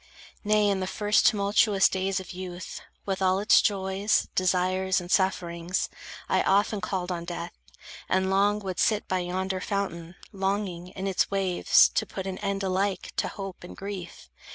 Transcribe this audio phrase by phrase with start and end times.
[0.43, 5.89] Nay, in the first tumultuous days of youth, With all its joys, desires, and sufferings,
[6.27, 7.53] I often called on death,
[8.09, 12.63] and long would sit By yonder fountain, longing, in its waves To put an end
[12.63, 14.27] alike to hope and grief.